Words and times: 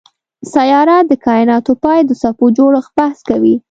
سیارات 0.53 1.05
د 1.09 1.13
کایناتو 1.25 1.71
پای 1.83 1.99
او 2.03 2.07
د 2.09 2.11
څپو 2.21 2.45
جوړښت 2.57 2.91
بحث 2.97 3.19
کوي. 3.29 3.55